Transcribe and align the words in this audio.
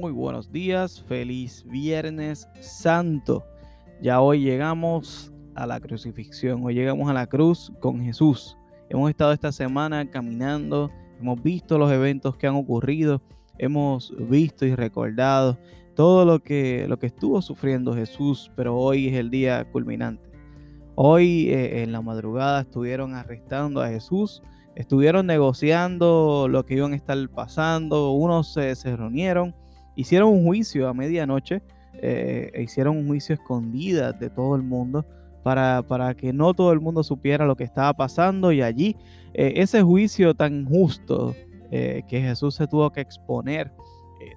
muy 0.00 0.12
buenos 0.12 0.50
días, 0.50 1.02
feliz 1.02 1.62
Viernes 1.68 2.48
Santo. 2.60 3.44
Ya 4.00 4.22
hoy 4.22 4.40
llegamos 4.40 5.30
a 5.54 5.66
la 5.66 5.78
crucifixión, 5.78 6.64
hoy 6.64 6.72
llegamos 6.72 7.10
a 7.10 7.12
la 7.12 7.26
cruz 7.26 7.70
con 7.80 8.02
Jesús. 8.02 8.56
Hemos 8.88 9.10
estado 9.10 9.32
esta 9.32 9.52
semana 9.52 10.08
caminando, 10.10 10.90
hemos 11.20 11.42
visto 11.42 11.76
los 11.76 11.92
eventos 11.92 12.34
que 12.38 12.46
han 12.46 12.54
ocurrido, 12.54 13.20
hemos 13.58 14.14
visto 14.18 14.64
y 14.64 14.74
recordado 14.74 15.58
todo 15.94 16.24
lo 16.24 16.38
que, 16.38 16.86
lo 16.88 16.98
que 16.98 17.08
estuvo 17.08 17.42
sufriendo 17.42 17.94
Jesús, 17.94 18.50
pero 18.56 18.78
hoy 18.78 19.08
es 19.08 19.14
el 19.16 19.28
día 19.28 19.70
culminante. 19.70 20.30
Hoy 20.94 21.50
eh, 21.50 21.82
en 21.82 21.92
la 21.92 22.00
madrugada 22.00 22.62
estuvieron 22.62 23.14
arrestando 23.14 23.82
a 23.82 23.88
Jesús 23.88 24.42
estuvieron 24.74 25.26
negociando 25.26 26.46
lo 26.48 26.64
que 26.64 26.74
iban 26.74 26.92
a 26.92 26.96
estar 26.96 27.16
pasando, 27.28 28.12
unos 28.12 28.52
se, 28.54 28.74
reunieron, 28.96 29.54
hicieron 30.00 30.30
un 30.30 30.44
juicio 30.44 30.88
a 30.88 30.94
medianoche, 30.94 31.62
eh, 31.94 32.50
e 32.54 32.62
hicieron 32.62 32.96
un 32.96 33.06
juicio 33.06 33.34
escondida 33.34 34.12
de 34.12 34.30
todo 34.30 34.56
el 34.56 34.62
mundo 34.62 35.04
para, 35.42 35.82
para, 35.82 36.14
que 36.14 36.32
no 36.32 36.54
todo 36.54 36.72
el 36.72 36.80
mundo 36.80 37.02
supiera 37.02 37.44
lo 37.44 37.56
que 37.56 37.64
estaba 37.64 37.92
pasando 37.92 38.52
y 38.52 38.62
allí 38.62 38.96
eh, 39.34 39.54
ese 39.56 39.82
juicio 39.82 40.34
tan 40.34 40.64
justo 40.64 41.34
eh, 41.70 42.02
que 42.08 42.20
Jesús 42.22 42.54
se 42.54 42.66
tuvo 42.66 42.90
que 42.90 43.00
exponer 43.00 43.72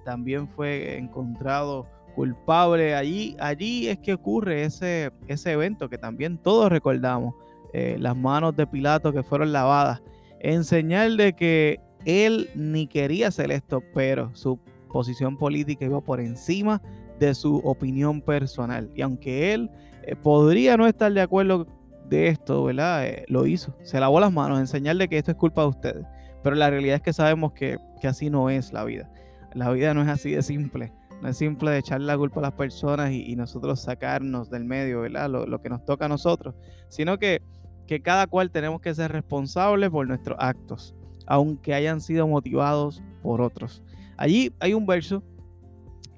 también 0.05 0.48
fue 0.48 0.98
encontrado 0.98 1.85
culpable. 2.16 2.95
Allí, 2.95 3.35
allí 3.40 3.90
es 3.90 3.99
que 3.99 4.13
ocurre 4.13 4.63
ese, 4.63 5.12
ese 5.27 5.52
evento 5.52 5.90
que 5.90 5.98
también 5.98 6.38
todos 6.38 6.71
recordamos, 6.71 7.35
las 7.73 8.16
manos 8.16 8.55
de 8.55 8.68
Pilato 8.68 9.12
que 9.12 9.23
fueron 9.23 9.52
lavadas 9.52 10.02
en 10.40 10.63
señal 10.63 11.18
de 11.18 11.34
que 11.34 11.80
él 12.05 12.49
ni 12.55 12.88
quería 12.88 13.30
hacer 13.30 13.52
esto, 13.52 13.82
pero 13.93 14.30
su 14.35 14.59
posición 14.93 15.35
política 15.35 15.84
iba 15.84 15.99
por 15.99 16.21
encima 16.21 16.81
de 17.20 17.35
su 17.35 17.57
opinión 17.57 18.21
personal. 18.21 18.90
Y 18.95 19.01
aunque 19.01 19.54
él 19.54 19.70
eh, 20.04 20.15
podría 20.15 20.77
no 20.77 20.87
estar 20.87 21.12
de 21.12 21.20
acuerdo 21.20 21.68
de 22.07 22.29
esto, 22.29 22.63
¿verdad? 22.63 23.05
Eh, 23.05 23.26
lo 23.27 23.45
hizo. 23.45 23.76
Se 23.84 23.99
lavó 23.99 24.21
las 24.21 24.31
manos 24.31 24.59
en 24.59 24.68
señal 24.68 24.98
de 24.98 25.09
que 25.09 25.18
esto 25.18 25.31
es 25.31 25.37
culpa 25.37 25.63
de 25.63 25.68
ustedes. 25.68 26.05
Pero 26.41 26.55
la 26.55 26.70
realidad 26.70 26.95
es 26.95 27.01
que 27.01 27.12
sabemos 27.12 27.51
que, 27.51 27.77
así 28.03 28.29
no 28.29 28.49
es 28.49 28.71
la 28.71 28.85
vida. 28.85 29.12
La 29.53 29.70
vida 29.71 29.93
no 29.93 30.01
es 30.01 30.07
así 30.07 30.31
de 30.31 30.41
simple. 30.41 30.93
No 31.21 31.29
es 31.29 31.37
simple 31.37 31.71
de 31.71 31.79
echarle 31.79 32.07
la 32.07 32.18
culpa 32.18 32.40
a 32.40 32.43
las 32.43 32.53
personas 32.53 33.12
y, 33.12 33.35
nosotros 33.35 33.81
sacarnos 33.81 34.49
del 34.49 34.63
medio, 34.63 35.01
¿verdad? 35.01 35.29
Lo, 35.29 35.46
lo 35.46 35.62
que 35.62 35.70
nos 35.70 35.84
toca 35.84 36.05
a 36.05 36.09
nosotros. 36.09 36.55
Sino 36.87 37.18
que 37.18 37.41
que 37.87 38.01
cada 38.01 38.27
cual 38.27 38.51
tenemos 38.51 38.81
que 38.81 38.93
ser 38.93 39.12
responsables 39.12 39.90
por 39.90 40.07
nuestros 40.07 40.37
actos, 40.40 40.96
aunque 41.26 41.74
hayan 41.74 42.02
sido 42.02 42.27
motivados 42.27 43.02
por 43.21 43.41
otros. 43.41 43.84
Allí 44.18 44.54
hay 44.60 44.74
un 44.74 44.85
verso 44.85 45.24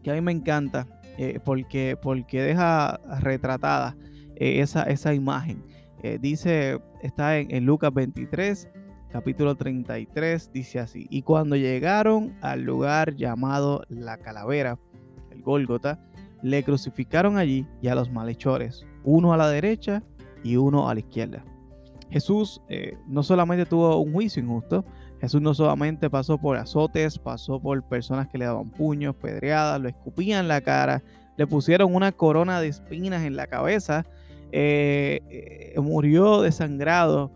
que 0.03 0.11
a 0.11 0.13
mí 0.13 0.21
me 0.21 0.31
encanta 0.31 0.87
eh, 1.17 1.39
porque, 1.43 1.97
porque 2.01 2.41
deja 2.41 2.99
retratada 3.19 3.95
eh, 4.35 4.59
esa, 4.59 4.83
esa, 4.83 5.13
imagen. 5.13 5.63
Eh, 6.03 6.19
dice, 6.21 6.79
está 7.01 7.37
en, 7.37 7.49
en 7.51 7.65
Lucas 7.65 7.93
23, 7.93 8.67
capítulo 9.11 9.55
33, 9.55 10.51
dice 10.51 10.79
así, 10.79 11.07
y 11.09 11.21
cuando 11.21 11.55
llegaron 11.55 12.35
al 12.41 12.63
lugar 12.63 13.15
llamado 13.15 13.83
la 13.87 14.17
calavera, 14.17 14.77
el 15.31 15.41
Gólgota, 15.41 15.99
le 16.41 16.63
crucificaron 16.63 17.37
allí 17.37 17.65
y 17.81 17.87
a 17.87 17.95
los 17.95 18.11
malhechores, 18.11 18.85
uno 19.03 19.33
a 19.33 19.37
la 19.37 19.49
derecha 19.49 20.03
y 20.43 20.57
uno 20.57 20.89
a 20.89 20.93
la 20.93 20.99
izquierda. 20.99 21.43
Jesús 22.09 22.61
eh, 22.69 22.97
no 23.07 23.23
solamente 23.23 23.65
tuvo 23.65 23.97
un 23.99 24.13
juicio 24.13 24.41
injusto, 24.41 24.85
Jesús 25.19 25.41
no 25.41 25.53
solamente 25.53 26.09
pasó 26.09 26.37
por 26.37 26.57
azotes, 26.57 27.17
pasó 27.17 27.59
por 27.59 27.81
personas 27.83 28.27
que 28.27 28.37
le 28.37 28.45
daban 28.45 28.69
puños, 28.69 29.15
pedreadas, 29.15 29.81
lo 29.81 29.89
escupían 29.89 30.41
en 30.41 30.47
la 30.47 30.61
cara, 30.61 31.01
le 31.37 31.47
pusieron 31.47 31.93
una 31.93 32.11
corona 32.11 32.61
de 32.61 32.67
espinas 32.67 33.23
en 33.23 33.35
la 33.35 33.47
cabeza, 33.47 34.05
eh, 34.51 35.21
eh, 35.29 35.79
murió 35.79 36.41
desangrado, 36.41 37.31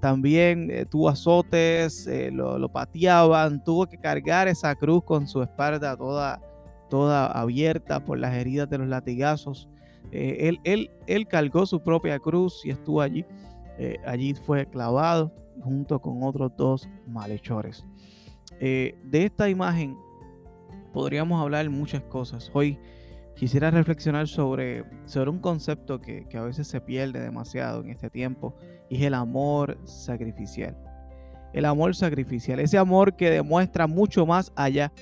también 0.00 0.86
tuvo 0.90 1.08
azotes, 1.08 2.06
lo, 2.32 2.58
lo, 2.58 2.68
pateaban, 2.68 3.62
tuvo 3.64 3.86
que 3.86 3.96
cargar 3.96 4.48
esa 4.48 4.74
cruz 4.74 5.02
con 5.04 5.26
su 5.26 5.40
espalda 5.40 5.96
toda, 5.96 6.42
toda 6.90 7.26
abierta 7.26 8.04
por 8.04 8.18
las 8.18 8.34
heridas 8.34 8.68
de 8.68 8.78
los 8.78 8.88
latigazos. 8.88 9.68
él, 10.10 10.60
él, 10.64 10.90
él 11.06 11.26
cargó 11.26 11.64
su 11.64 11.80
propia 11.80 12.18
cruz 12.18 12.60
y 12.66 12.70
estuvo 12.70 13.00
allí. 13.00 13.24
Eh, 13.78 13.98
allí 14.04 14.34
fue 14.34 14.66
clavado 14.66 15.32
junto 15.62 16.00
con 16.00 16.22
otros 16.22 16.52
dos 16.56 16.88
malhechores. 17.06 17.84
Eh, 18.60 18.98
de 19.04 19.24
esta 19.24 19.48
imagen 19.48 19.96
podríamos 20.92 21.40
hablar 21.40 21.68
muchas 21.70 22.02
cosas. 22.02 22.50
Hoy 22.52 22.78
quisiera 23.34 23.70
reflexionar 23.70 24.28
sobre, 24.28 24.84
sobre 25.06 25.30
un 25.30 25.38
concepto 25.38 26.00
que, 26.00 26.26
que, 26.28 26.36
a 26.36 26.42
veces 26.42 26.68
se 26.68 26.80
pierde 26.80 27.20
demasiado 27.20 27.80
en 27.80 27.90
este 27.90 28.10
tiempo 28.10 28.54
y 28.88 28.96
es 28.96 29.02
el 29.02 29.14
amor 29.14 29.78
sacrificial. 29.84 30.76
El 31.52 31.64
amor 31.64 31.94
sacrificial, 31.94 32.60
ese 32.60 32.78
amor 32.78 33.16
que 33.16 33.30
demuestra 33.30 33.86
mucho 33.86 34.26
más 34.26 34.52
allá 34.56 34.92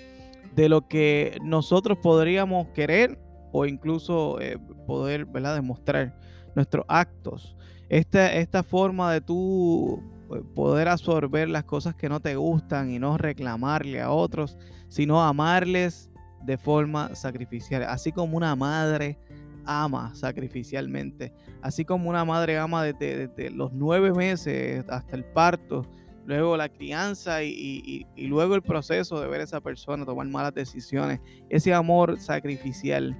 de 0.54 0.68
lo 0.68 0.88
que 0.88 1.38
nosotros 1.42 1.98
podríamos 1.98 2.68
querer 2.68 3.18
o 3.52 3.66
incluso 3.66 4.40
eh, 4.40 4.58
poder 4.86 5.26
demostrar 5.26 6.16
nuestros 6.54 6.84
actos. 6.88 7.56
Esta, 7.90 8.32
esta 8.34 8.62
forma 8.62 9.12
de 9.12 9.20
tú 9.20 10.00
eh, 10.32 10.40
poder 10.54 10.86
absorber 10.86 11.48
las 11.48 11.64
cosas 11.64 11.96
que 11.96 12.08
no 12.08 12.20
te 12.20 12.36
gustan 12.36 12.88
y 12.90 13.00
no 13.00 13.18
reclamarle 13.18 14.00
a 14.00 14.12
otros, 14.12 14.56
sino 14.88 15.20
amarles 15.20 16.08
de 16.44 16.56
forma 16.56 17.16
sacrificial, 17.16 17.82
así 17.82 18.12
como 18.12 18.36
una 18.36 18.54
madre 18.54 19.18
ama 19.66 20.14
sacrificialmente, 20.14 21.32
así 21.62 21.84
como 21.84 22.08
una 22.08 22.24
madre 22.24 22.58
ama 22.58 22.84
desde, 22.84 23.50
los 23.50 23.72
nueve 23.72 24.12
meses 24.12 24.84
hasta 24.88 25.16
el 25.16 25.24
parto, 25.24 25.84
luego 26.26 26.56
la 26.56 26.68
crianza 26.68 27.42
y, 27.42 28.06
luego 28.16 28.54
el 28.54 28.62
proceso 28.62 29.20
de 29.20 29.26
ver 29.26 29.40
a 29.40 29.44
esa 29.44 29.60
persona 29.60 30.06
tomar 30.06 30.28
malas 30.28 30.54
decisiones, 30.54 31.20
ese 31.48 31.74
amor 31.74 32.20
sacrificial, 32.20 33.18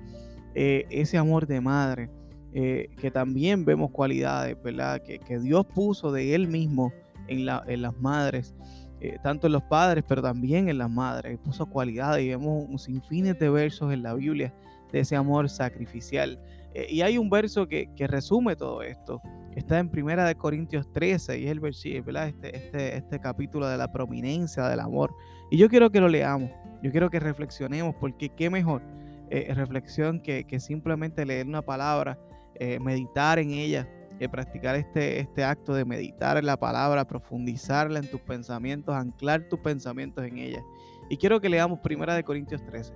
eh, 0.54 0.86
ese 0.90 1.18
amor 1.18 1.48
de 1.48 1.60
madre. 1.60 2.19
Eh, 2.52 2.90
que 3.00 3.12
también 3.12 3.64
vemos 3.64 3.92
cualidades, 3.92 4.60
¿verdad? 4.62 5.00
Que, 5.02 5.38
Dios 5.38 5.66
puso 5.66 6.10
de 6.10 6.34
Él 6.34 6.48
mismo 6.48 6.92
en, 7.28 7.46
las 7.46 7.96
madres, 8.00 8.54
eh, 9.00 9.18
tanto 9.22 9.46
en 9.46 9.52
los 9.52 9.62
padres, 9.62 10.02
pero 10.06 10.20
también 10.20 10.68
en 10.68 10.78
las 10.78 10.90
madres. 10.90 11.38
Puso 11.38 11.66
cualidades 11.66 12.24
y 12.24 12.28
vemos 12.30 12.66
un 12.68 12.78
sinfín 12.78 13.32
de 13.32 13.50
versos 13.50 13.92
en 13.92 14.02
la 14.02 14.14
Biblia 14.14 14.52
de 14.90 15.00
ese 15.00 15.14
amor 15.14 15.48
sacrificial. 15.48 16.40
Eh, 16.74 16.86
y 16.90 17.02
hay 17.02 17.18
un 17.18 17.30
verso 17.30 17.68
que, 17.68 17.88
resume 17.98 18.56
todo 18.56 18.82
esto. 18.82 19.22
Está 19.54 19.78
en 19.78 19.88
Primera 19.88 20.24
de 20.24 20.34
Corintios 20.34 20.92
13 20.92 21.38
y 21.38 21.44
es 21.44 21.52
el 21.52 21.60
versículo, 21.60 22.04
¿verdad? 22.04 22.28
Este, 22.28 22.56
este, 22.56 22.96
este 22.96 23.20
capítulo 23.20 23.68
de 23.68 23.76
la 23.76 23.92
prominencia 23.92 24.68
del 24.68 24.80
amor. 24.80 25.14
Y 25.52 25.56
yo 25.56 25.68
quiero 25.68 25.90
que 25.90 26.00
lo 26.00 26.08
leamos, 26.08 26.50
yo 26.82 26.90
quiero 26.90 27.10
que 27.10 27.20
reflexionemos, 27.20 27.94
porque 28.00 28.28
qué 28.28 28.50
mejor 28.50 28.82
reflexión 29.30 30.18
que, 30.18 30.42
que 30.42 30.58
simplemente 30.58 31.24
leer 31.24 31.46
una 31.46 31.62
palabra 31.62 32.18
eh, 32.60 32.78
meditar 32.78 33.38
en 33.38 33.52
ella, 33.52 33.88
eh, 34.18 34.28
practicar 34.28 34.76
este, 34.76 35.18
este 35.18 35.42
acto 35.42 35.72
de 35.72 35.86
meditar 35.86 36.36
en 36.36 36.44
la 36.44 36.58
palabra, 36.58 37.06
profundizarla 37.06 37.98
en 37.98 38.10
tus 38.10 38.20
pensamientos, 38.20 38.94
anclar 38.94 39.48
tus 39.48 39.60
pensamientos 39.60 40.26
en 40.26 40.36
ella. 40.36 40.62
Y 41.08 41.16
quiero 41.16 41.40
que 41.40 41.48
leamos 41.48 41.80
Primera 41.80 42.14
de 42.14 42.22
Corintios 42.22 42.62
13. 42.66 42.92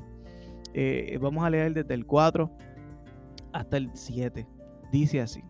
Eh, 0.74 1.18
vamos 1.18 1.42
a 1.42 1.48
leer 1.48 1.72
desde 1.72 1.94
el 1.94 2.04
4 2.04 2.50
hasta 3.54 3.78
el 3.78 3.90
7. 3.94 4.46
Dice 4.92 5.22
así. 5.22 5.42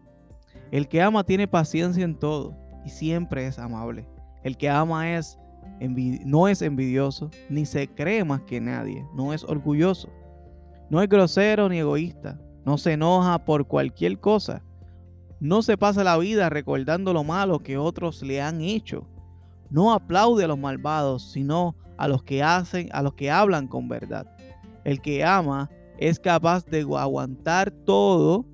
El 0.70 0.86
que 0.86 1.02
ama 1.02 1.24
tiene 1.24 1.48
paciencia 1.48 2.04
en 2.04 2.16
todo 2.16 2.56
y 2.84 2.90
siempre 2.90 3.48
es 3.48 3.58
amable. 3.58 4.08
El 4.44 4.56
que 4.56 4.68
ama 4.68 5.16
es 5.16 5.38
no 6.24 6.46
es 6.46 6.62
envidioso, 6.62 7.30
ni 7.48 7.66
se 7.66 7.88
cree 7.88 8.24
más 8.24 8.42
que 8.42 8.60
nadie, 8.60 9.04
no 9.12 9.32
es 9.32 9.42
orgulloso, 9.42 10.08
no 10.88 11.02
es 11.02 11.08
grosero 11.08 11.68
ni 11.68 11.78
egoísta, 11.78 12.38
no 12.64 12.78
se 12.78 12.92
enoja 12.92 13.44
por 13.44 13.66
cualquier 13.66 14.18
cosa, 14.20 14.62
no 15.40 15.62
se 15.62 15.76
pasa 15.76 16.04
la 16.04 16.16
vida 16.16 16.48
recordando 16.48 17.12
lo 17.12 17.24
malo 17.24 17.58
que 17.58 17.76
otros 17.76 18.22
le 18.22 18.40
han 18.40 18.60
hecho, 18.60 19.06
no 19.70 19.92
aplaude 19.92 20.44
a 20.44 20.48
los 20.48 20.58
malvados, 20.58 21.30
sino 21.32 21.76
a 21.96 22.08
los 22.08 22.22
que 22.22 22.42
hacen, 22.42 22.88
a 22.92 23.02
los 23.02 23.14
que 23.14 23.30
hablan 23.30 23.66
con 23.66 23.88
verdad. 23.88 24.26
El 24.84 25.00
que 25.00 25.24
ama 25.24 25.70
es 25.98 26.18
capaz 26.18 26.64
de 26.66 26.80
aguantar 26.80 27.70
todo, 27.70 28.46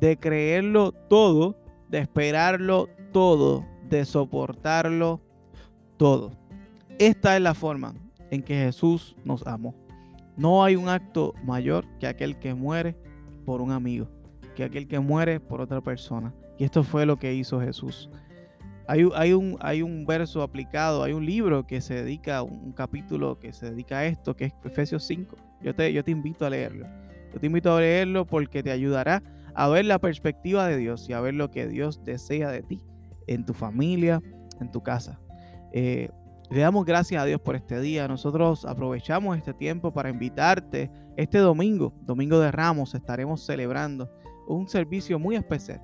de 0.00 0.16
creerlo 0.16 0.92
todo, 0.92 1.56
de 1.88 1.98
esperarlo 1.98 2.88
todo, 3.12 3.64
de 3.88 4.04
soportarlo 4.04 5.20
todo. 5.96 6.32
Esta 6.98 7.36
es 7.36 7.42
la 7.42 7.54
forma 7.54 7.94
en 8.30 8.42
que 8.42 8.54
Jesús 8.54 9.16
nos 9.24 9.46
amó. 9.46 9.74
No 10.36 10.64
hay 10.64 10.76
un 10.76 10.88
acto 10.88 11.34
mayor 11.44 11.86
que 11.98 12.06
aquel 12.06 12.38
que 12.38 12.54
muere 12.54 12.96
por 13.44 13.60
un 13.60 13.72
amigo 13.72 14.08
que 14.54 14.64
aquel 14.64 14.86
que 14.86 15.00
muere 15.00 15.40
por 15.40 15.60
otra 15.60 15.80
persona. 15.80 16.34
Y 16.58 16.64
esto 16.64 16.82
fue 16.82 17.06
lo 17.06 17.18
que 17.18 17.34
hizo 17.34 17.60
Jesús. 17.60 18.10
Hay, 18.86 19.08
hay, 19.14 19.32
un, 19.32 19.56
hay 19.60 19.82
un 19.82 20.04
verso 20.04 20.42
aplicado, 20.42 21.02
hay 21.02 21.12
un 21.12 21.24
libro 21.24 21.66
que 21.66 21.80
se 21.80 21.94
dedica, 21.94 22.42
un 22.42 22.72
capítulo 22.72 23.38
que 23.38 23.52
se 23.52 23.70
dedica 23.70 23.98
a 23.98 24.06
esto, 24.06 24.36
que 24.36 24.46
es 24.46 24.52
Efesios 24.64 25.04
5. 25.04 25.36
Yo 25.62 25.74
te, 25.74 25.92
yo 25.92 26.04
te 26.04 26.10
invito 26.10 26.44
a 26.44 26.50
leerlo. 26.50 26.86
Yo 27.32 27.40
te 27.40 27.46
invito 27.46 27.74
a 27.74 27.80
leerlo 27.80 28.26
porque 28.26 28.62
te 28.62 28.70
ayudará 28.70 29.22
a 29.54 29.68
ver 29.68 29.84
la 29.84 29.98
perspectiva 29.98 30.66
de 30.66 30.76
Dios 30.76 31.08
y 31.08 31.12
a 31.12 31.20
ver 31.20 31.34
lo 31.34 31.50
que 31.50 31.66
Dios 31.66 32.04
desea 32.04 32.50
de 32.50 32.62
ti, 32.62 32.82
en 33.26 33.46
tu 33.46 33.54
familia, 33.54 34.20
en 34.60 34.70
tu 34.70 34.82
casa. 34.82 35.20
Eh, 35.72 36.10
le 36.52 36.60
damos 36.60 36.84
gracias 36.84 37.22
a 37.22 37.24
Dios 37.24 37.40
por 37.40 37.56
este 37.56 37.80
día. 37.80 38.06
Nosotros 38.06 38.66
aprovechamos 38.66 39.38
este 39.38 39.54
tiempo 39.54 39.90
para 39.90 40.10
invitarte. 40.10 40.90
Este 41.16 41.38
domingo, 41.38 41.94
domingo 42.02 42.38
de 42.40 42.52
Ramos, 42.52 42.94
estaremos 42.94 43.42
celebrando 43.42 44.10
un 44.46 44.68
servicio 44.68 45.18
muy 45.18 45.34
especial, 45.34 45.80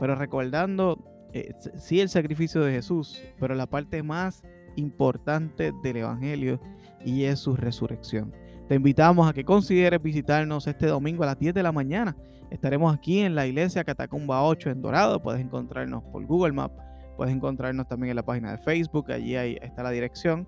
pero 0.00 0.16
recordando, 0.16 0.98
eh, 1.32 1.54
sí, 1.76 2.00
el 2.00 2.08
sacrificio 2.08 2.62
de 2.62 2.72
Jesús, 2.72 3.22
pero 3.38 3.54
la 3.54 3.68
parte 3.68 4.02
más 4.02 4.42
importante 4.74 5.72
del 5.84 5.98
Evangelio 5.98 6.60
y 7.04 7.22
es 7.22 7.38
su 7.38 7.54
resurrección. 7.54 8.32
Te 8.66 8.74
invitamos 8.74 9.28
a 9.28 9.32
que 9.32 9.44
consideres 9.44 10.02
visitarnos 10.02 10.66
este 10.66 10.88
domingo 10.88 11.22
a 11.22 11.26
las 11.26 11.38
10 11.38 11.54
de 11.54 11.62
la 11.62 11.70
mañana. 11.70 12.16
Estaremos 12.50 12.92
aquí 12.92 13.20
en 13.20 13.36
la 13.36 13.46
iglesia 13.46 13.84
Catacumba 13.84 14.42
8 14.42 14.70
en 14.70 14.82
Dorado. 14.82 15.22
Puedes 15.22 15.40
encontrarnos 15.40 16.02
por 16.04 16.26
Google 16.26 16.54
Maps 16.54 16.87
Puedes 17.18 17.34
encontrarnos 17.34 17.88
también 17.88 18.10
en 18.10 18.16
la 18.16 18.24
página 18.24 18.52
de 18.52 18.58
Facebook, 18.58 19.10
allí 19.10 19.34
está 19.34 19.82
la 19.82 19.90
dirección. 19.90 20.46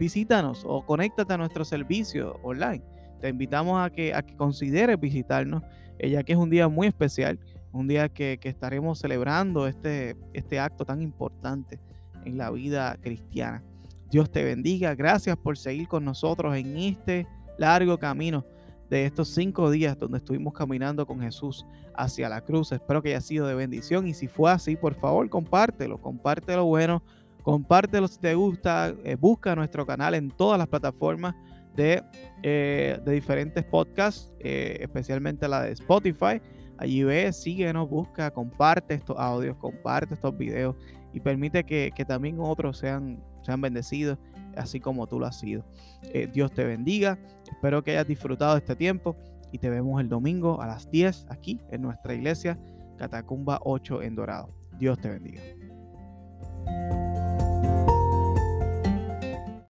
Visítanos 0.00 0.64
o 0.66 0.84
conéctate 0.84 1.32
a 1.32 1.38
nuestro 1.38 1.64
servicio 1.64 2.40
online. 2.42 2.82
Te 3.20 3.28
invitamos 3.28 3.80
a 3.80 3.88
que, 3.90 4.12
a 4.12 4.22
que 4.22 4.34
consideres 4.34 4.98
visitarnos, 4.98 5.62
eh, 6.00 6.10
ya 6.10 6.24
que 6.24 6.32
es 6.32 6.38
un 6.38 6.50
día 6.50 6.66
muy 6.66 6.88
especial, 6.88 7.38
un 7.70 7.86
día 7.86 8.08
que, 8.08 8.36
estaremos 8.42 8.98
celebrando 8.98 9.68
este, 9.68 10.16
este 10.32 10.58
acto 10.58 10.84
tan 10.84 11.00
importante 11.02 11.78
en 12.24 12.36
la 12.36 12.50
vida 12.50 12.98
cristiana. 13.00 13.62
Dios 14.10 14.28
te 14.28 14.42
bendiga. 14.42 14.92
Gracias 14.96 15.36
por 15.36 15.56
seguir 15.56 15.86
con 15.86 16.04
nosotros 16.04 16.56
en 16.56 16.76
este 16.78 17.28
largo 17.58 17.96
camino 17.96 18.44
de 18.90 19.04
estos 19.04 19.28
cinco 19.28 19.70
días 19.70 19.98
donde 19.98 20.18
estuvimos 20.18 20.52
caminando 20.52 21.06
con 21.06 21.20
Jesús 21.20 21.66
hacia 21.94 22.28
la 22.28 22.40
cruz. 22.40 22.72
Espero 22.72 23.02
que 23.02 23.10
haya 23.10 23.20
sido 23.20 23.46
de 23.46 23.54
bendición 23.54 24.06
y 24.06 24.14
si 24.14 24.28
fue 24.28 24.50
así, 24.50 24.76
por 24.76 24.94
favor, 24.94 25.28
compártelo, 25.28 25.98
compártelo 26.00 26.64
bueno, 26.66 27.02
compártelo 27.42 28.08
si 28.08 28.18
te 28.18 28.34
gusta, 28.34 28.94
eh, 29.04 29.16
busca 29.16 29.54
nuestro 29.54 29.86
canal 29.86 30.14
en 30.14 30.30
todas 30.30 30.58
las 30.58 30.68
plataformas 30.68 31.34
de, 31.74 32.02
eh, 32.42 32.98
diferentes 33.06 33.64
podcasts, 33.64 34.32
eh, 34.40 34.78
especialmente 34.80 35.46
la 35.48 35.62
de 35.62 35.72
Spotify. 35.72 36.40
Allí 36.78 37.04
ve, 37.04 37.32
síguenos, 37.32 37.88
busca, 37.88 38.30
comparte 38.30 38.94
estos 38.94 39.16
audios, 39.18 39.56
comparte 39.56 40.14
estos 40.14 40.36
videos 40.36 40.76
y 41.12 41.20
permite 41.20 41.64
que, 41.64 41.90
que 41.94 42.04
también 42.04 42.38
otros 42.38 42.78
sean, 42.78 43.22
sean 43.42 43.60
bendecidos 43.60 44.18
así 44.56 44.80
como 44.80 45.06
tú 45.06 45.18
lo 45.18 45.26
has 45.26 45.38
sido. 45.38 45.64
Eh, 46.02 46.28
Dios 46.32 46.52
te 46.52 46.64
bendiga. 46.64 47.18
Espero 47.50 47.82
que 47.82 47.92
hayas 47.92 48.06
disfrutado 48.06 48.56
este 48.56 48.76
tiempo 48.76 49.16
y 49.52 49.58
te 49.58 49.70
vemos 49.70 50.00
el 50.00 50.08
domingo 50.08 50.60
a 50.60 50.66
las 50.66 50.90
10 50.90 51.26
aquí 51.30 51.60
en 51.70 51.82
nuestra 51.82 52.14
iglesia 52.14 52.58
Catacumba 52.96 53.60
8 53.64 54.02
en 54.02 54.14
Dorado. 54.14 54.48
Dios 54.78 54.98
te 54.98 55.08
bendiga. 55.08 55.42